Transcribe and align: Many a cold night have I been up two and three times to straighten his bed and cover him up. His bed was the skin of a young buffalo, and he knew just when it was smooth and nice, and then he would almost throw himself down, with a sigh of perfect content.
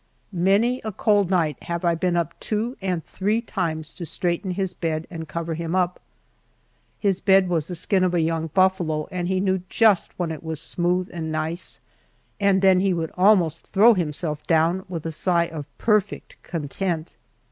Many 0.33 0.81
a 0.83 0.91
cold 0.91 1.29
night 1.29 1.61
have 1.61 1.85
I 1.85 1.93
been 1.93 2.17
up 2.17 2.33
two 2.39 2.75
and 2.81 3.05
three 3.05 3.39
times 3.39 3.93
to 3.93 4.03
straighten 4.03 4.49
his 4.49 4.73
bed 4.73 5.05
and 5.11 5.27
cover 5.27 5.53
him 5.53 5.75
up. 5.75 5.99
His 6.97 7.21
bed 7.21 7.47
was 7.47 7.67
the 7.67 7.75
skin 7.75 8.03
of 8.03 8.15
a 8.15 8.19
young 8.19 8.47
buffalo, 8.47 9.07
and 9.11 9.27
he 9.27 9.39
knew 9.39 9.61
just 9.69 10.17
when 10.17 10.31
it 10.31 10.41
was 10.41 10.59
smooth 10.59 11.07
and 11.13 11.31
nice, 11.31 11.81
and 12.39 12.63
then 12.63 12.79
he 12.79 12.95
would 12.95 13.11
almost 13.15 13.67
throw 13.67 13.93
himself 13.93 14.41
down, 14.47 14.85
with 14.89 15.05
a 15.05 15.11
sigh 15.11 15.45
of 15.45 15.67
perfect 15.77 16.35
content. 16.41 17.15